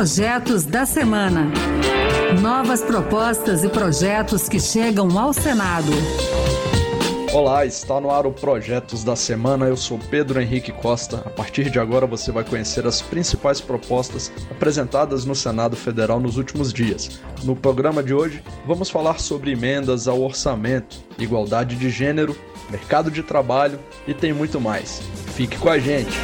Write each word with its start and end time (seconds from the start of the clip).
Projetos 0.00 0.64
da 0.64 0.86
Semana. 0.86 1.52
Novas 2.40 2.80
propostas 2.80 3.62
e 3.62 3.68
projetos 3.68 4.48
que 4.48 4.58
chegam 4.58 5.18
ao 5.18 5.34
Senado. 5.34 5.92
Olá, 7.34 7.66
está 7.66 8.00
no 8.00 8.10
ar 8.10 8.26
o 8.26 8.32
Projetos 8.32 9.04
da 9.04 9.14
Semana. 9.14 9.66
Eu 9.66 9.76
sou 9.76 9.98
Pedro 9.98 10.40
Henrique 10.40 10.72
Costa. 10.72 11.18
A 11.26 11.28
partir 11.28 11.68
de 11.68 11.78
agora 11.78 12.06
você 12.06 12.32
vai 12.32 12.44
conhecer 12.44 12.86
as 12.86 13.02
principais 13.02 13.60
propostas 13.60 14.32
apresentadas 14.50 15.26
no 15.26 15.34
Senado 15.34 15.76
Federal 15.76 16.18
nos 16.18 16.38
últimos 16.38 16.72
dias. 16.72 17.20
No 17.44 17.54
programa 17.54 18.02
de 18.02 18.14
hoje, 18.14 18.42
vamos 18.66 18.88
falar 18.88 19.20
sobre 19.20 19.52
emendas 19.52 20.08
ao 20.08 20.22
orçamento, 20.22 20.96
igualdade 21.18 21.76
de 21.76 21.90
gênero, 21.90 22.34
mercado 22.70 23.10
de 23.10 23.22
trabalho 23.22 23.78
e 24.08 24.14
tem 24.14 24.32
muito 24.32 24.58
mais. 24.58 25.02
Fique 25.34 25.58
com 25.58 25.68
a 25.68 25.78
gente! 25.78 26.18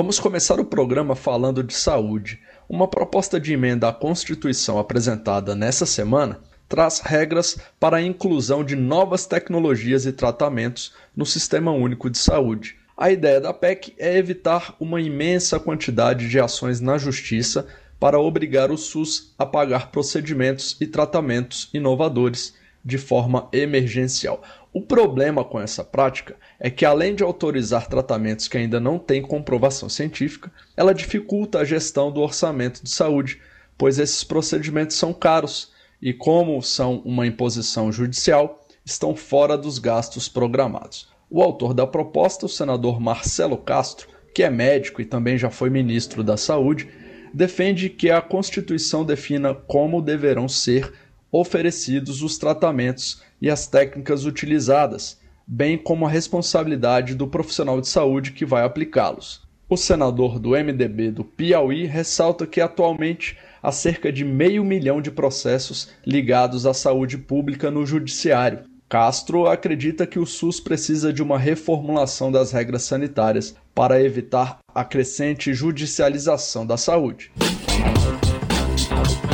Vamos 0.00 0.20
começar 0.20 0.60
o 0.60 0.64
programa 0.64 1.16
falando 1.16 1.60
de 1.60 1.74
saúde. 1.74 2.38
Uma 2.68 2.86
proposta 2.86 3.40
de 3.40 3.52
emenda 3.52 3.88
à 3.88 3.92
Constituição 3.92 4.78
apresentada 4.78 5.56
nessa 5.56 5.84
semana 5.84 6.38
traz 6.68 7.00
regras 7.00 7.58
para 7.80 7.96
a 7.96 8.00
inclusão 8.00 8.62
de 8.62 8.76
novas 8.76 9.26
tecnologias 9.26 10.06
e 10.06 10.12
tratamentos 10.12 10.94
no 11.16 11.26
Sistema 11.26 11.72
Único 11.72 12.08
de 12.08 12.16
Saúde. 12.16 12.76
A 12.96 13.10
ideia 13.10 13.40
da 13.40 13.52
PEC 13.52 13.92
é 13.98 14.16
evitar 14.16 14.72
uma 14.78 15.00
imensa 15.00 15.58
quantidade 15.58 16.28
de 16.28 16.38
ações 16.38 16.80
na 16.80 16.96
Justiça 16.96 17.66
para 17.98 18.20
obrigar 18.20 18.70
o 18.70 18.78
SUS 18.78 19.34
a 19.36 19.44
pagar 19.44 19.90
procedimentos 19.90 20.76
e 20.80 20.86
tratamentos 20.86 21.70
inovadores 21.74 22.54
de 22.84 22.98
forma 22.98 23.48
emergencial. 23.52 24.42
O 24.72 24.82
problema 24.82 25.42
com 25.44 25.58
essa 25.58 25.82
prática 25.82 26.36
é 26.60 26.68
que, 26.70 26.84
além 26.84 27.14
de 27.14 27.22
autorizar 27.22 27.88
tratamentos 27.88 28.48
que 28.48 28.58
ainda 28.58 28.78
não 28.78 28.98
têm 28.98 29.22
comprovação 29.22 29.88
científica, 29.88 30.52
ela 30.76 30.94
dificulta 30.94 31.60
a 31.60 31.64
gestão 31.64 32.12
do 32.12 32.20
orçamento 32.20 32.82
de 32.82 32.90
saúde, 32.90 33.40
pois 33.78 33.98
esses 33.98 34.22
procedimentos 34.22 34.96
são 34.96 35.12
caros 35.12 35.72
e, 36.02 36.12
como 36.12 36.62
são 36.62 37.02
uma 37.04 37.26
imposição 37.26 37.90
judicial, 37.90 38.64
estão 38.84 39.16
fora 39.16 39.56
dos 39.56 39.78
gastos 39.78 40.28
programados. 40.28 41.08
O 41.30 41.42
autor 41.42 41.72
da 41.72 41.86
proposta, 41.86 42.46
o 42.46 42.48
senador 42.48 43.00
Marcelo 43.00 43.56
Castro, 43.56 44.08
que 44.34 44.42
é 44.42 44.50
médico 44.50 45.00
e 45.00 45.04
também 45.04 45.38
já 45.38 45.50
foi 45.50 45.70
ministro 45.70 46.22
da 46.22 46.36
Saúde, 46.36 46.88
defende 47.32 47.88
que 47.90 48.10
a 48.10 48.20
Constituição 48.20 49.04
defina 49.04 49.54
como 49.54 50.00
deverão 50.00 50.48
ser 50.48 50.92
oferecidos 51.30 52.22
os 52.22 52.38
tratamentos 52.38 53.22
e 53.40 53.50
as 53.50 53.66
técnicas 53.66 54.24
utilizadas, 54.24 55.18
bem 55.46 55.78
como 55.78 56.06
a 56.06 56.10
responsabilidade 56.10 57.14
do 57.14 57.26
profissional 57.26 57.80
de 57.80 57.88
saúde 57.88 58.32
que 58.32 58.44
vai 58.44 58.64
aplicá-los. 58.64 59.46
O 59.68 59.76
senador 59.76 60.38
do 60.38 60.50
MDB 60.50 61.10
do 61.10 61.22
Piauí 61.22 61.84
ressalta 61.84 62.46
que 62.46 62.60
atualmente 62.60 63.36
há 63.62 63.70
cerca 63.70 64.10
de 64.10 64.24
meio 64.24 64.64
milhão 64.64 65.02
de 65.02 65.10
processos 65.10 65.90
ligados 66.06 66.64
à 66.64 66.72
saúde 66.72 67.18
pública 67.18 67.70
no 67.70 67.84
Judiciário. 67.84 68.60
Castro 68.88 69.46
acredita 69.46 70.06
que 70.06 70.18
o 70.18 70.24
SUS 70.24 70.58
precisa 70.58 71.12
de 71.12 71.22
uma 71.22 71.38
reformulação 71.38 72.32
das 72.32 72.50
regras 72.50 72.84
sanitárias 72.84 73.54
para 73.74 74.02
evitar 74.02 74.58
a 74.74 74.82
crescente 74.82 75.52
judicialização 75.52 76.66
da 76.66 76.78
saúde. 76.78 77.30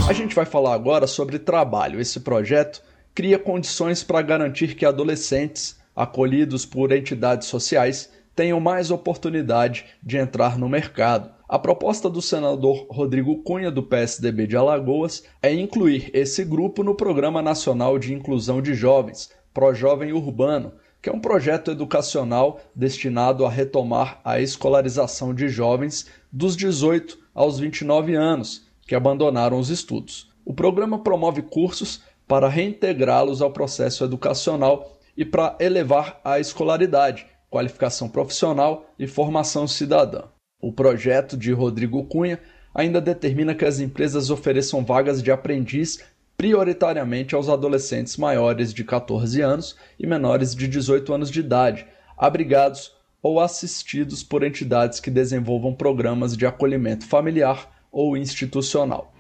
A 0.06 0.12
gente 0.12 0.34
vai 0.34 0.44
falar 0.44 0.74
agora 0.74 1.06
sobre 1.06 1.38
trabalho. 1.38 1.98
Esse 1.98 2.20
projeto 2.20 2.82
cria 3.14 3.38
condições 3.38 4.04
para 4.04 4.20
garantir 4.20 4.74
que 4.74 4.84
adolescentes 4.84 5.80
acolhidos 5.96 6.66
por 6.66 6.92
entidades 6.92 7.48
sociais 7.48 8.10
tenham 8.36 8.60
mais 8.60 8.90
oportunidade 8.90 9.86
de 10.02 10.18
entrar 10.18 10.58
no 10.58 10.68
mercado. 10.68 11.30
A 11.48 11.58
proposta 11.58 12.10
do 12.10 12.20
senador 12.20 12.86
Rodrigo 12.90 13.42
Cunha, 13.42 13.70
do 13.70 13.82
PSDB 13.82 14.46
de 14.46 14.58
Alagoas, 14.58 15.24
é 15.42 15.54
incluir 15.54 16.10
esse 16.12 16.44
grupo 16.44 16.82
no 16.82 16.94
Programa 16.94 17.40
Nacional 17.40 17.98
de 17.98 18.12
Inclusão 18.12 18.60
de 18.60 18.74
Jovens, 18.74 19.30
ProJovem 19.54 20.12
Urbano, 20.12 20.74
que 21.00 21.08
é 21.08 21.12
um 21.12 21.20
projeto 21.20 21.70
educacional 21.70 22.60
destinado 22.74 23.46
a 23.46 23.50
retomar 23.50 24.20
a 24.22 24.38
escolarização 24.38 25.32
de 25.32 25.48
jovens 25.48 26.08
dos 26.30 26.54
18 26.54 27.18
aos 27.34 27.58
29 27.58 28.14
anos 28.14 28.64
que 28.86 28.94
abandonaram 28.94 29.58
os 29.58 29.70
estudos. 29.70 30.30
O 30.44 30.52
programa 30.52 30.98
promove 30.98 31.42
cursos 31.42 32.02
para 32.26 32.48
reintegrá-los 32.48 33.40
ao 33.40 33.50
processo 33.50 34.04
educacional 34.04 34.98
e 35.16 35.24
para 35.24 35.56
elevar 35.60 36.20
a 36.24 36.38
escolaridade, 36.38 37.26
qualificação 37.50 38.08
profissional 38.08 38.90
e 38.98 39.06
formação 39.06 39.66
cidadã. 39.66 40.24
O 40.60 40.72
projeto 40.72 41.36
de 41.36 41.52
Rodrigo 41.52 42.04
Cunha 42.04 42.40
ainda 42.74 43.00
determina 43.00 43.54
que 43.54 43.64
as 43.64 43.78
empresas 43.78 44.30
ofereçam 44.30 44.84
vagas 44.84 45.22
de 45.22 45.30
aprendiz 45.30 46.00
prioritariamente 46.36 47.34
aos 47.34 47.48
adolescentes 47.48 48.16
maiores 48.16 48.74
de 48.74 48.82
14 48.82 49.40
anos 49.40 49.76
e 49.98 50.06
menores 50.06 50.54
de 50.54 50.66
18 50.66 51.14
anos 51.14 51.30
de 51.30 51.40
idade, 51.40 51.86
abrigados 52.16 52.92
ou 53.22 53.40
assistidos 53.40 54.22
por 54.22 54.42
entidades 54.42 54.98
que 54.98 55.10
desenvolvam 55.10 55.74
programas 55.74 56.36
de 56.36 56.44
acolhimento 56.44 57.06
familiar 57.06 57.73
ou 57.94 58.16
institucional. 58.16 59.14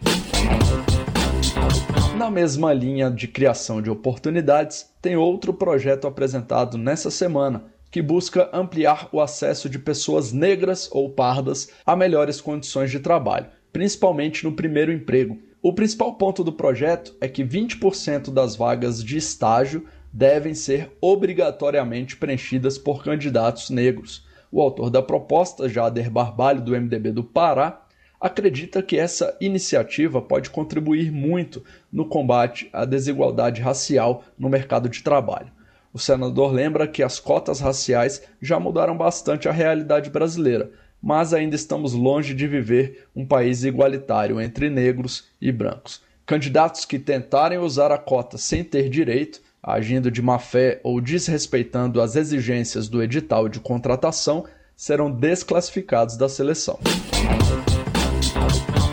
Na 2.16 2.30
mesma 2.30 2.72
linha 2.72 3.10
de 3.10 3.28
criação 3.28 3.80
de 3.80 3.88
oportunidades, 3.88 4.90
tem 5.00 5.16
outro 5.16 5.54
projeto 5.54 6.06
apresentado 6.06 6.76
nessa 6.76 7.10
semana 7.10 7.64
que 7.90 8.02
busca 8.02 8.50
ampliar 8.52 9.08
o 9.12 9.20
acesso 9.20 9.68
de 9.68 9.78
pessoas 9.78 10.32
negras 10.32 10.88
ou 10.90 11.10
pardas 11.10 11.70
a 11.86 11.94
melhores 11.94 12.40
condições 12.40 12.90
de 12.90 12.98
trabalho, 12.98 13.46
principalmente 13.72 14.42
no 14.42 14.52
primeiro 14.52 14.92
emprego. 14.92 15.38
O 15.62 15.72
principal 15.72 16.14
ponto 16.14 16.42
do 16.42 16.52
projeto 16.52 17.14
é 17.20 17.28
que 17.28 17.44
20% 17.44 18.32
das 18.32 18.56
vagas 18.56 19.02
de 19.02 19.16
estágio 19.16 19.86
devem 20.12 20.54
ser 20.54 20.92
obrigatoriamente 21.00 22.16
preenchidas 22.16 22.78
por 22.78 23.04
candidatos 23.04 23.70
negros. 23.70 24.26
O 24.50 24.60
autor 24.60 24.90
da 24.90 25.02
proposta, 25.02 25.68
Jader 25.68 26.10
Barbalho, 26.10 26.60
do 26.60 26.72
MDB 26.72 27.12
do 27.12 27.24
Pará, 27.24 27.83
acredita 28.20 28.82
que 28.82 28.98
essa 28.98 29.36
iniciativa 29.40 30.20
pode 30.22 30.50
contribuir 30.50 31.10
muito 31.10 31.62
no 31.92 32.06
combate 32.06 32.68
à 32.72 32.84
desigualdade 32.84 33.60
racial 33.60 34.24
no 34.38 34.48
mercado 34.48 34.88
de 34.88 35.02
trabalho. 35.02 35.52
O 35.92 35.98
senador 35.98 36.52
lembra 36.52 36.88
que 36.88 37.02
as 37.02 37.20
cotas 37.20 37.60
raciais 37.60 38.22
já 38.40 38.58
mudaram 38.58 38.96
bastante 38.96 39.48
a 39.48 39.52
realidade 39.52 40.10
brasileira, 40.10 40.72
mas 41.00 41.32
ainda 41.32 41.54
estamos 41.54 41.92
longe 41.92 42.34
de 42.34 42.48
viver 42.48 43.06
um 43.14 43.26
país 43.26 43.62
igualitário 43.62 44.40
entre 44.40 44.70
negros 44.70 45.26
e 45.40 45.52
brancos. 45.52 46.02
Candidatos 46.26 46.84
que 46.86 46.98
tentarem 46.98 47.58
usar 47.58 47.92
a 47.92 47.98
cota 47.98 48.38
sem 48.38 48.64
ter 48.64 48.88
direito, 48.88 49.40
agindo 49.62 50.10
de 50.10 50.22
má 50.22 50.38
fé 50.38 50.80
ou 50.82 51.00
desrespeitando 51.00 52.00
as 52.00 52.16
exigências 52.16 52.88
do 52.88 53.02
edital 53.02 53.48
de 53.48 53.60
contratação, 53.60 54.46
serão 54.74 55.10
desclassificados 55.10 56.16
da 56.16 56.28
seleção. 56.28 56.78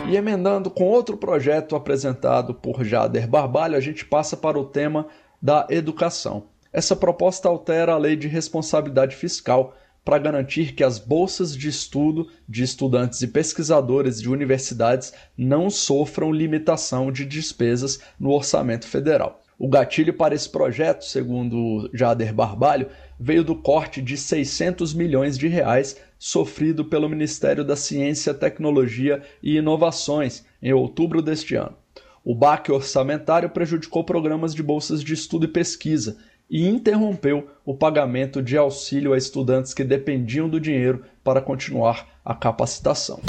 E 0.08 0.16
emendando 0.16 0.70
com 0.70 0.84
outro 0.84 1.16
projeto 1.16 1.74
apresentado 1.74 2.54
por 2.54 2.84
Jader 2.84 3.26
Barbalho, 3.26 3.76
a 3.76 3.80
gente 3.80 4.04
passa 4.04 4.36
para 4.36 4.58
o 4.58 4.64
tema 4.64 5.06
da 5.40 5.66
educação. 5.70 6.44
Essa 6.72 6.94
proposta 6.94 7.48
altera 7.48 7.92
a 7.92 7.98
lei 7.98 8.16
de 8.16 8.28
responsabilidade 8.28 9.16
fiscal 9.16 9.74
para 10.04 10.18
garantir 10.18 10.74
que 10.74 10.82
as 10.82 10.98
bolsas 10.98 11.56
de 11.56 11.68
estudo 11.68 12.28
de 12.48 12.62
estudantes 12.62 13.22
e 13.22 13.28
pesquisadores 13.28 14.20
de 14.20 14.28
universidades 14.28 15.12
não 15.36 15.70
sofram 15.70 16.32
limitação 16.32 17.12
de 17.12 17.24
despesas 17.24 18.00
no 18.18 18.30
orçamento 18.30 18.86
federal. 18.86 19.40
O 19.58 19.68
gatilho 19.68 20.12
para 20.12 20.34
esse 20.34 20.48
projeto, 20.48 21.04
segundo 21.04 21.88
Jader 21.94 22.34
Barbalho, 22.34 22.88
veio 23.22 23.44
do 23.44 23.54
corte 23.54 24.02
de 24.02 24.16
600 24.16 24.92
milhões 24.92 25.38
de 25.38 25.46
reais 25.46 25.96
sofrido 26.18 26.84
pelo 26.84 27.08
Ministério 27.08 27.64
da 27.64 27.76
Ciência, 27.76 28.34
Tecnologia 28.34 29.22
e 29.40 29.56
Inovações 29.58 30.44
em 30.60 30.72
outubro 30.72 31.22
deste 31.22 31.54
ano. 31.54 31.76
O 32.24 32.34
baque 32.34 32.72
orçamentário 32.72 33.48
prejudicou 33.48 34.02
programas 34.02 34.52
de 34.52 34.62
bolsas 34.62 35.04
de 35.04 35.14
estudo 35.14 35.44
e 35.44 35.48
pesquisa 35.48 36.16
e 36.50 36.68
interrompeu 36.68 37.48
o 37.64 37.74
pagamento 37.74 38.42
de 38.42 38.58
auxílio 38.58 39.12
a 39.12 39.18
estudantes 39.18 39.72
que 39.72 39.84
dependiam 39.84 40.48
do 40.48 40.60
dinheiro 40.60 41.04
para 41.22 41.40
continuar 41.40 42.08
a 42.24 42.34
capacitação. 42.34 43.20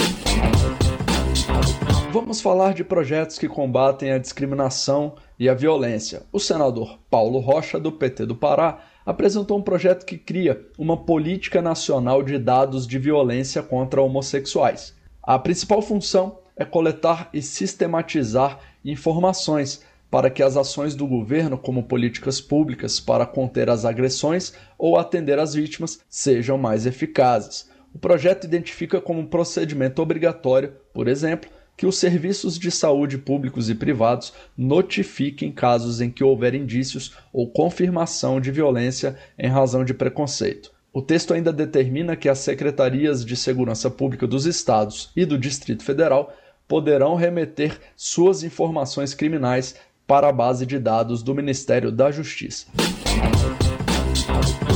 Vamos 2.11 2.41
falar 2.41 2.73
de 2.73 2.83
projetos 2.83 3.37
que 3.37 3.47
combatem 3.47 4.11
a 4.11 4.17
discriminação 4.17 5.15
e 5.39 5.49
a 5.49 5.53
violência. 5.53 6.23
O 6.31 6.39
senador 6.39 6.99
Paulo 7.09 7.39
Rocha, 7.39 7.79
do 7.79 7.91
PT 7.91 8.25
do 8.25 8.35
Pará, 8.35 8.79
apresentou 9.05 9.57
um 9.57 9.61
projeto 9.61 10.05
que 10.05 10.17
cria 10.17 10.65
uma 10.77 10.97
política 10.97 11.61
nacional 11.61 12.23
de 12.23 12.37
dados 12.37 12.87
de 12.87 12.97
violência 12.97 13.61
contra 13.61 14.01
homossexuais. 14.01 14.95
A 15.21 15.37
principal 15.37 15.81
função 15.81 16.39
é 16.55 16.63
coletar 16.63 17.29
e 17.33 17.41
sistematizar 17.41 18.59
informações 18.83 19.83
para 20.09 20.29
que 20.29 20.43
as 20.43 20.55
ações 20.55 20.93
do 20.93 21.07
governo, 21.07 21.57
como 21.57 21.83
políticas 21.83 22.39
públicas 22.39 22.99
para 22.99 23.25
conter 23.25 23.69
as 23.69 23.83
agressões 23.83 24.53
ou 24.77 24.97
atender 24.97 25.39
as 25.39 25.55
vítimas, 25.55 25.99
sejam 26.07 26.55
mais 26.57 26.85
eficazes. 26.85 27.67
O 27.93 27.97
projeto 27.97 28.43
identifica 28.43 29.01
como 29.01 29.27
procedimento 29.27 30.01
obrigatório, 30.01 30.73
por 30.93 31.07
exemplo, 31.07 31.49
que 31.75 31.85
os 31.85 31.97
serviços 31.97 32.57
de 32.57 32.69
saúde 32.69 33.17
públicos 33.17 33.69
e 33.69 33.75
privados 33.75 34.33
notifiquem 34.57 35.51
casos 35.51 36.01
em 36.01 36.09
que 36.09 36.23
houver 36.23 36.53
indícios 36.53 37.15
ou 37.31 37.49
confirmação 37.49 38.39
de 38.39 38.51
violência 38.51 39.17
em 39.37 39.47
razão 39.47 39.83
de 39.83 39.93
preconceito. 39.93 40.71
O 40.93 41.01
texto 41.01 41.33
ainda 41.33 41.51
determina 41.51 42.15
que 42.15 42.29
as 42.29 42.37
secretarias 42.39 43.25
de 43.25 43.35
segurança 43.35 43.89
pública 43.89 44.27
dos 44.27 44.45
estados 44.45 45.09
e 45.15 45.25
do 45.25 45.39
Distrito 45.39 45.83
Federal 45.83 46.31
poderão 46.67 47.15
remeter 47.15 47.79
suas 47.95 48.43
informações 48.43 49.13
criminais 49.13 49.75
para 50.05 50.29
a 50.29 50.31
base 50.31 50.65
de 50.65 50.77
dados 50.77 51.23
do 51.23 51.33
Ministério 51.33 51.91
da 51.91 52.11
Justiça. 52.11 52.67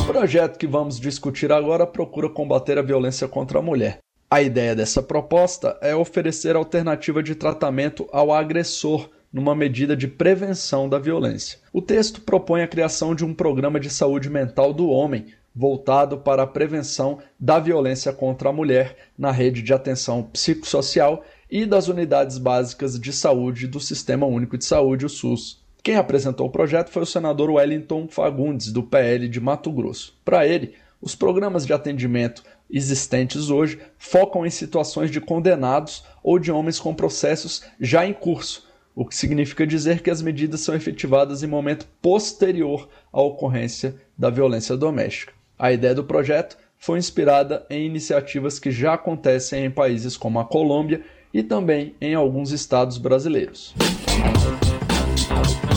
O 0.02 0.06
projeto 0.12 0.58
que 0.58 0.66
vamos 0.66 1.00
discutir 1.00 1.52
agora 1.52 1.86
procura 1.86 2.30
combater 2.30 2.80
a 2.80 2.82
violência 2.82 3.28
contra 3.28 3.60
a 3.60 3.62
mulher. 3.62 4.00
A 4.30 4.42
ideia 4.42 4.76
dessa 4.76 5.02
proposta 5.02 5.78
é 5.82 5.96
oferecer 5.96 6.58
alternativa 6.58 7.24
de 7.24 7.34
tratamento 7.34 8.10
ao 8.12 8.34
agressor 8.34 9.10
numa 9.32 9.56
medida 9.56 9.96
de 9.96 10.06
prevenção 10.06 10.90
da 10.90 11.00
violência. 11.00 11.60
O 11.72 11.82
texto 11.82 12.20
propõe 12.20 12.62
a 12.62 12.68
criação 12.68 13.16
de 13.16 13.24
um 13.24 13.34
programa 13.34 13.80
de 13.80 13.90
saúde 13.90 14.30
mental 14.30 14.74
do 14.74 14.90
homem 14.90 15.28
voltado 15.56 16.18
para 16.18 16.44
a 16.44 16.48
prevenção 16.48 17.20
da 17.40 17.58
violência 17.58 18.12
contra 18.12 18.50
a 18.50 18.54
mulher 18.54 18.98
na 19.18 19.32
rede 19.32 19.62
de 19.62 19.74
atenção 19.74 20.24
psicossocial 20.24 21.24
e 21.50 21.66
das 21.66 21.88
unidades 21.88 22.38
básicas 22.38 23.00
de 23.00 23.14
saúde 23.14 23.66
do 23.66 23.80
Sistema 23.80 24.26
Único 24.26 24.58
de 24.58 24.66
Saúde, 24.66 25.06
o 25.06 25.10
SUS. 25.10 25.64
Quem 25.82 25.96
apresentou 25.96 26.48
o 26.48 26.52
projeto 26.52 26.90
foi 26.90 27.04
o 27.04 27.06
senador 27.06 27.50
Wellington 27.50 28.10
Fagundes, 28.10 28.74
do 28.74 28.84
PL 28.84 29.30
de 29.30 29.40
Mato 29.40 29.72
Grosso. 29.72 30.14
Para 30.26 30.46
ele, 30.46 30.74
os 31.02 31.16
programas 31.16 31.66
de 31.66 31.74
atendimento 31.74 32.44
existentes 32.70 33.50
hoje 33.50 33.80
focam 33.98 34.46
em 34.46 34.50
situações 34.50 35.12
de 35.12 35.22
condenados 35.22 36.04
ou 36.24 36.38
de 36.40 36.52
homens 36.52 36.80
com 36.80 36.94
processos 36.94 37.64
já 37.80 38.06
em 38.06 38.14
curso, 38.14 38.68
o 38.96 39.06
que 39.06 39.16
significa 39.16 39.66
dizer 39.66 40.02
que 40.02 40.10
as 40.10 40.22
medidas 40.22 40.62
são 40.62 40.76
efetivadas 40.76 41.44
em 41.44 41.48
momento 41.48 41.88
posterior 42.02 42.90
à 43.14 43.22
ocorrência 43.22 43.96
da 44.18 44.30
violência 44.30 44.76
doméstica. 44.76 45.34
A 45.58 45.72
ideia 45.72 45.94
do 45.94 46.04
projeto 46.04 46.58
foi 46.78 47.00
inspirada 47.00 47.66
em 47.70 47.86
iniciativas 47.86 48.60
que 48.60 48.72
já 48.72 48.94
acontecem 48.94 49.66
em 49.66 49.72
países 49.72 50.18
como 50.18 50.40
a 50.40 50.46
Colômbia 50.46 51.02
e 51.34 51.44
também 51.44 51.96
em 52.02 52.16
alguns 52.16 52.52
estados 52.52 52.98
brasileiros. 52.98 53.74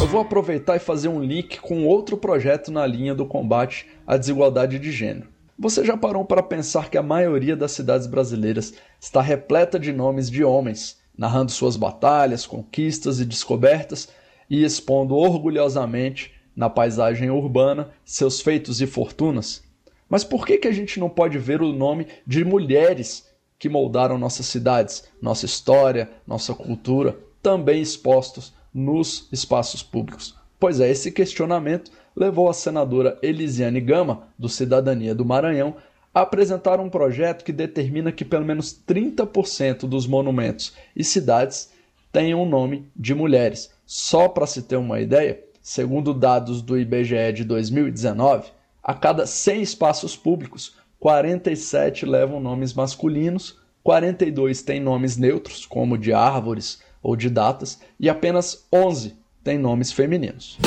Eu 0.00 0.06
vou 0.06 0.22
aproveitar 0.22 0.76
e 0.76 0.78
fazer 0.78 1.08
um 1.08 1.22
link 1.22 1.60
com 1.60 1.86
outro 1.86 2.16
projeto 2.16 2.72
na 2.72 2.86
linha 2.86 3.14
do 3.14 3.26
combate 3.26 3.86
à 4.06 4.16
desigualdade 4.16 4.78
de 4.78 4.90
gênero. 4.90 5.28
Você 5.58 5.84
já 5.84 5.94
parou 5.94 6.24
para 6.24 6.42
pensar 6.42 6.88
que 6.88 6.96
a 6.96 7.02
maioria 7.02 7.54
das 7.54 7.72
cidades 7.72 8.06
brasileiras 8.06 8.72
está 8.98 9.20
repleta 9.20 9.78
de 9.78 9.92
nomes 9.92 10.30
de 10.30 10.42
homens, 10.42 10.98
narrando 11.14 11.52
suas 11.52 11.76
batalhas, 11.76 12.46
conquistas 12.46 13.20
e 13.20 13.26
descobertas 13.26 14.08
e 14.48 14.64
expondo 14.64 15.14
orgulhosamente 15.14 16.32
na 16.56 16.70
paisagem 16.70 17.28
urbana 17.28 17.90
seus 18.02 18.40
feitos 18.40 18.80
e 18.80 18.86
fortunas? 18.86 19.62
Mas 20.08 20.24
por 20.24 20.46
que, 20.46 20.56
que 20.56 20.68
a 20.68 20.72
gente 20.72 20.98
não 20.98 21.10
pode 21.10 21.36
ver 21.36 21.60
o 21.60 21.74
nome 21.74 22.06
de 22.26 22.42
mulheres 22.42 23.28
que 23.58 23.68
moldaram 23.68 24.16
nossas 24.16 24.46
cidades, 24.46 25.04
nossa 25.20 25.44
história, 25.44 26.10
nossa 26.26 26.54
cultura, 26.54 27.18
também 27.42 27.82
expostos 27.82 28.58
nos 28.72 29.28
espaços 29.32 29.82
públicos? 29.82 30.36
Pois 30.58 30.80
é, 30.80 30.90
esse 30.90 31.10
questionamento 31.10 31.90
levou 32.14 32.48
a 32.48 32.54
senadora 32.54 33.18
Elisiane 33.22 33.80
Gama, 33.80 34.28
do 34.38 34.48
Cidadania 34.48 35.14
do 35.14 35.24
Maranhão, 35.24 35.76
a 36.12 36.22
apresentar 36.22 36.80
um 36.80 36.90
projeto 36.90 37.44
que 37.44 37.52
determina 37.52 38.12
que 38.12 38.24
pelo 38.24 38.44
menos 38.44 38.72
30% 38.86 39.88
dos 39.88 40.06
monumentos 40.06 40.74
e 40.94 41.04
cidades 41.04 41.70
tenham 42.12 42.42
o 42.42 42.48
nome 42.48 42.90
de 42.96 43.14
mulheres. 43.14 43.70
Só 43.86 44.28
para 44.28 44.46
se 44.46 44.62
ter 44.62 44.76
uma 44.76 45.00
ideia, 45.00 45.42
segundo 45.62 46.12
dados 46.12 46.62
do 46.62 46.78
IBGE 46.78 47.32
de 47.32 47.44
2019, 47.44 48.50
a 48.82 48.94
cada 48.94 49.26
100 49.26 49.62
espaços 49.62 50.16
públicos, 50.16 50.76
47 50.98 52.04
levam 52.04 52.40
nomes 52.40 52.74
masculinos, 52.74 53.58
42 53.82 54.62
têm 54.62 54.80
nomes 54.80 55.16
neutros, 55.16 55.64
como 55.64 55.96
de 55.96 56.12
árvores 56.12 56.82
ou 57.02 57.16
de 57.16 57.30
datas, 57.30 57.80
e 57.98 58.08
apenas 58.08 58.66
11 58.72 59.16
têm 59.42 59.58
nomes 59.58 59.92
femininos. 59.92 60.58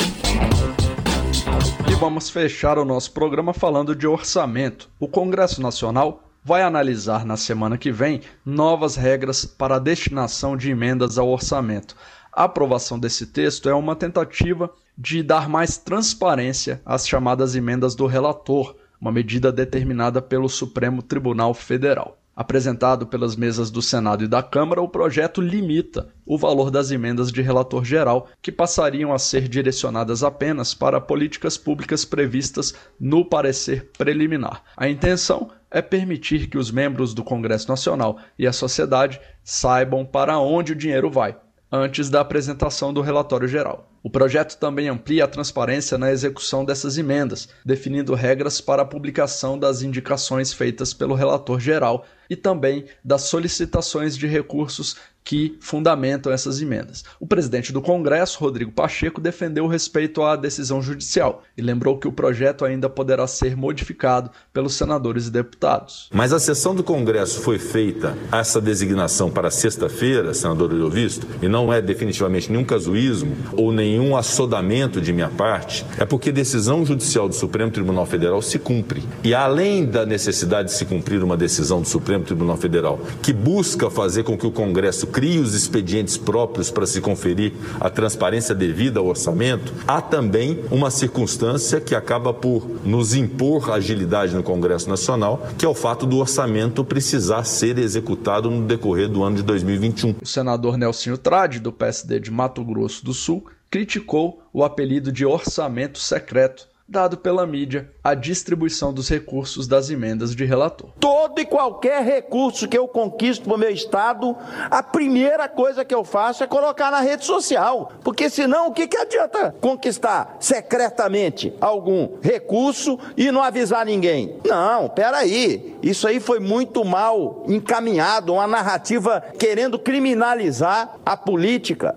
E 1.89 1.95
vamos 1.95 2.29
fechar 2.29 2.77
o 2.77 2.85
nosso 2.85 3.11
programa 3.11 3.53
falando 3.53 3.95
de 3.95 4.07
orçamento. 4.07 4.89
O 4.99 5.07
Congresso 5.07 5.61
Nacional 5.61 6.23
vai 6.43 6.61
analisar 6.61 7.25
na 7.25 7.37
semana 7.37 7.77
que 7.77 7.91
vem 7.91 8.21
novas 8.45 8.95
regras 8.95 9.45
para 9.45 9.75
a 9.75 9.79
destinação 9.79 10.57
de 10.57 10.69
emendas 10.69 11.17
ao 11.17 11.29
orçamento. 11.29 11.95
A 12.31 12.45
aprovação 12.45 12.99
desse 12.99 13.27
texto 13.27 13.69
é 13.69 13.73
uma 13.73 13.95
tentativa 13.95 14.69
de 14.97 15.23
dar 15.23 15.47
mais 15.47 15.77
transparência 15.77 16.81
às 16.85 17.07
chamadas 17.07 17.55
emendas 17.55 17.95
do 17.95 18.07
relator, 18.07 18.75
uma 18.99 19.11
medida 19.11 19.51
determinada 19.51 20.21
pelo 20.21 20.49
Supremo 20.49 21.01
Tribunal 21.01 21.53
Federal. 21.53 22.17
Apresentado 22.35 23.05
pelas 23.05 23.35
mesas 23.35 23.69
do 23.69 23.79
Senado 23.79 24.23
e 24.23 24.27
da 24.27 24.41
Câmara, 24.41 24.81
o 24.81 24.89
projeto 24.89 25.39
limita 25.39 26.09
o 26.25 26.35
valor 26.35 26.71
das 26.71 26.89
emendas 26.89 27.31
de 27.31 27.43
relator 27.43 27.85
geral, 27.85 28.27
que 28.41 28.51
passariam 28.51 29.13
a 29.13 29.19
ser 29.19 29.47
direcionadas 29.47 30.23
apenas 30.23 30.73
para 30.73 30.99
políticas 30.99 31.57
públicas 31.57 32.03
previstas 32.03 32.73
no 32.99 33.23
parecer 33.23 33.91
preliminar. 33.95 34.63
A 34.75 34.89
intenção 34.89 35.51
é 35.69 35.79
permitir 35.79 36.47
que 36.47 36.57
os 36.57 36.71
membros 36.71 37.13
do 37.13 37.23
Congresso 37.23 37.69
Nacional 37.69 38.17
e 38.37 38.47
a 38.47 38.53
sociedade 38.53 39.21
saibam 39.43 40.03
para 40.03 40.39
onde 40.39 40.71
o 40.71 40.75
dinheiro 40.75 41.11
vai, 41.11 41.35
antes 41.71 42.09
da 42.09 42.21
apresentação 42.21 42.91
do 42.91 43.01
relatório 43.01 43.47
geral. 43.47 43.89
O 44.03 44.09
projeto 44.09 44.57
também 44.57 44.89
amplia 44.89 45.23
a 45.23 45.27
transparência 45.29 45.97
na 45.97 46.11
execução 46.11 46.65
dessas 46.65 46.97
emendas, 46.97 47.47
definindo 47.65 48.13
regras 48.13 48.59
para 48.59 48.81
a 48.81 48.85
publicação 48.85 49.57
das 49.57 49.81
indicações 49.81 50.51
feitas 50.51 50.93
pelo 50.93 51.15
relator 51.15 51.59
geral 51.59 52.05
e 52.33 52.35
também 52.35 52.85
das 53.03 53.23
solicitações 53.23 54.17
de 54.17 54.27
recursos 54.27 54.97
que 55.23 55.57
fundamentam 55.61 56.31
essas 56.31 56.61
emendas. 56.61 57.03
O 57.19 57.25
presidente 57.25 57.71
do 57.71 57.81
Congresso, 57.81 58.39
Rodrigo 58.39 58.71
Pacheco, 58.71 59.21
defendeu 59.21 59.65
o 59.65 59.67
respeito 59.67 60.21
à 60.21 60.35
decisão 60.35 60.81
judicial 60.81 61.43
e 61.57 61.61
lembrou 61.61 61.97
que 61.97 62.07
o 62.07 62.11
projeto 62.11 62.65
ainda 62.65 62.89
poderá 62.89 63.25
ser 63.25 63.55
modificado 63.55 64.29
pelos 64.51 64.75
senadores 64.75 65.27
e 65.27 65.31
deputados. 65.31 66.09
Mas 66.11 66.33
a 66.33 66.39
sessão 66.39 66.75
do 66.75 66.83
Congresso 66.83 67.41
foi 67.41 67.57
feita 67.57 68.17
essa 68.31 68.59
designação 68.59 69.31
para 69.31 69.49
sexta-feira, 69.49 70.33
senador 70.33 70.73
Visto, 70.89 71.27
e 71.41 71.47
não 71.47 71.71
é 71.71 71.81
definitivamente 71.81 72.51
nenhum 72.51 72.65
casuísmo 72.65 73.35
ou 73.53 73.71
nenhum 73.71 74.17
assodamento 74.17 74.99
de 74.99 75.13
minha 75.13 75.29
parte, 75.29 75.85
é 75.97 76.05
porque 76.05 76.31
decisão 76.31 76.85
judicial 76.85 77.29
do 77.29 77.35
Supremo 77.35 77.71
Tribunal 77.71 78.05
Federal 78.05 78.41
se 78.41 78.57
cumpre. 78.57 79.03
E 79.23 79.33
além 79.33 79.85
da 79.85 80.05
necessidade 80.05 80.69
de 80.69 80.75
se 80.75 80.85
cumprir 80.85 81.23
uma 81.23 81.37
decisão 81.37 81.81
do 81.81 81.87
Supremo 81.87 82.22
Tribunal 82.23 82.57
Federal 82.57 82.99
que 83.21 83.33
busca 83.33 83.89
fazer 83.89 84.23
com 84.23 84.37
que 84.37 84.45
o 84.45 84.51
Congresso 84.51 85.07
crie 85.07 85.39
os 85.39 85.53
expedientes 85.53 86.17
próprios 86.17 86.71
para 86.71 86.85
se 86.85 87.01
conferir 87.01 87.53
a 87.79 87.89
transparência 87.89 88.55
devida 88.55 88.99
ao 88.99 89.07
orçamento, 89.07 89.73
há 89.87 90.01
também 90.01 90.59
uma 90.71 90.89
circunstância 90.89 91.79
que 91.79 91.95
acaba 91.95 92.33
por 92.33 92.67
nos 92.83 93.13
impor 93.13 93.71
agilidade 93.71 94.35
no 94.35 94.43
Congresso 94.43 94.89
Nacional, 94.89 95.47
que 95.57 95.65
é 95.65 95.69
o 95.69 95.73
fato 95.73 96.05
do 96.05 96.17
orçamento 96.17 96.83
precisar 96.83 97.43
ser 97.43 97.77
executado 97.77 98.49
no 98.49 98.65
decorrer 98.65 99.07
do 99.07 99.23
ano 99.23 99.37
de 99.37 99.43
2021. 99.43 100.15
O 100.21 100.25
senador 100.25 100.77
Nelsinho 100.77 101.17
Trade, 101.17 101.59
do 101.59 101.71
PSD 101.71 102.19
de 102.19 102.31
Mato 102.31 102.63
Grosso 102.63 103.03
do 103.05 103.13
Sul, 103.13 103.45
criticou 103.69 104.43
o 104.53 104.63
apelido 104.63 105.11
de 105.11 105.25
orçamento 105.25 105.97
secreto 105.97 106.67
dado 106.87 107.17
pela 107.17 107.45
mídia 107.47 107.89
a 108.03 108.13
distribuição 108.13 108.93
dos 108.93 109.09
recursos 109.09 109.67
das 109.67 109.89
emendas 109.89 110.35
de 110.35 110.43
relator. 110.45 110.89
Todo 110.99 111.39
e 111.39 111.45
qualquer 111.45 112.03
recurso 112.03 112.67
que 112.67 112.77
eu 112.77 112.87
conquisto 112.87 113.45
para 113.45 113.55
o 113.55 113.57
meu 113.57 113.69
Estado, 113.69 114.35
a 114.69 114.83
primeira 114.83 115.47
coisa 115.47 115.85
que 115.85 115.95
eu 115.95 116.03
faço 116.03 116.43
é 116.43 116.47
colocar 116.47 116.91
na 116.91 116.99
rede 116.99 117.25
social. 117.25 117.93
Porque 118.03 118.29
senão, 118.29 118.67
o 118.67 118.73
que, 118.73 118.87
que 118.87 118.97
adianta 118.97 119.55
conquistar 119.61 120.37
secretamente 120.39 121.53
algum 121.59 122.17
recurso 122.21 122.99
e 123.15 123.31
não 123.31 123.41
avisar 123.41 123.85
ninguém? 123.85 124.37
Não, 124.45 124.89
peraí. 124.89 125.77
Isso 125.81 126.07
aí 126.07 126.19
foi 126.19 126.39
muito 126.39 126.83
mal 126.83 127.43
encaminhado, 127.47 128.33
uma 128.33 128.47
narrativa 128.47 129.23
querendo 129.39 129.79
criminalizar 129.79 130.97
a 131.05 131.15
política. 131.17 131.95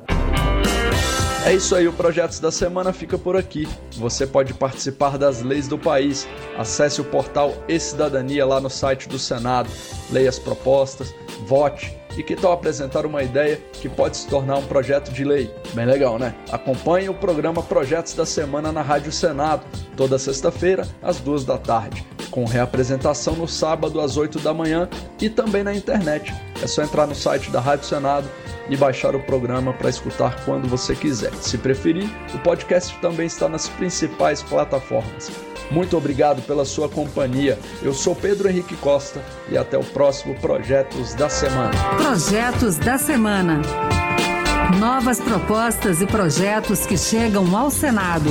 É 1.46 1.54
isso 1.54 1.76
aí, 1.76 1.86
o 1.86 1.92
Projetos 1.92 2.40
da 2.40 2.50
Semana 2.50 2.92
fica 2.92 3.16
por 3.16 3.36
aqui. 3.36 3.68
Você 3.98 4.26
pode 4.26 4.52
participar 4.52 5.16
das 5.16 5.42
leis 5.42 5.68
do 5.68 5.78
país. 5.78 6.26
Acesse 6.58 7.00
o 7.00 7.04
portal 7.04 7.54
E-Cidadania 7.68 8.44
lá 8.44 8.60
no 8.60 8.68
site 8.68 9.08
do 9.08 9.16
Senado. 9.16 9.70
Leia 10.10 10.28
as 10.28 10.40
propostas, 10.40 11.14
vote 11.46 11.96
e 12.16 12.22
que 12.24 12.34
tal 12.34 12.50
apresentar 12.50 13.06
uma 13.06 13.22
ideia 13.22 13.60
que 13.74 13.88
pode 13.88 14.16
se 14.16 14.26
tornar 14.26 14.56
um 14.56 14.66
projeto 14.66 15.12
de 15.12 15.22
lei? 15.22 15.48
Bem 15.72 15.86
legal, 15.86 16.18
né? 16.18 16.34
Acompanhe 16.50 17.08
o 17.08 17.14
programa 17.14 17.62
Projetos 17.62 18.14
da 18.14 18.26
Semana 18.26 18.72
na 18.72 18.82
Rádio 18.82 19.12
Senado, 19.12 19.64
toda 19.96 20.18
sexta-feira, 20.18 20.84
às 21.00 21.20
duas 21.20 21.44
da 21.44 21.56
tarde 21.56 22.04
com 22.36 22.44
reapresentação 22.44 23.34
no 23.34 23.48
sábado 23.48 23.98
às 23.98 24.18
8 24.18 24.40
da 24.40 24.52
manhã 24.52 24.90
e 25.18 25.30
também 25.30 25.62
na 25.62 25.74
internet. 25.74 26.34
É 26.62 26.66
só 26.66 26.82
entrar 26.82 27.06
no 27.06 27.14
site 27.14 27.50
da 27.50 27.60
Rádio 27.60 27.86
Senado 27.86 28.28
e 28.68 28.76
baixar 28.76 29.14
o 29.14 29.20
programa 29.20 29.72
para 29.72 29.90
escutar 29.90 30.44
quando 30.44 30.68
você 30.68 30.94
quiser. 30.94 31.32
Se 31.34 31.58
preferir, 31.58 32.08
o 32.34 32.38
podcast 32.38 32.96
também 33.00 33.26
está 33.26 33.48
nas 33.48 33.68
principais 33.68 34.42
plataformas. 34.42 35.30
Muito 35.70 35.96
obrigado 35.96 36.42
pela 36.42 36.64
sua 36.64 36.88
companhia. 36.88 37.58
Eu 37.82 37.92
sou 37.92 38.14
Pedro 38.14 38.48
Henrique 38.48 38.76
Costa 38.76 39.20
e 39.50 39.58
até 39.58 39.76
o 39.76 39.84
próximo 39.84 40.34
Projetos 40.36 41.14
da 41.14 41.28
Semana. 41.28 41.72
Projetos 41.96 42.76
da 42.76 42.98
Semana. 42.98 43.62
Novas 44.78 45.20
propostas 45.20 46.00
e 46.00 46.06
projetos 46.06 46.86
que 46.86 46.96
chegam 46.96 47.56
ao 47.56 47.70
Senado. 47.70 48.30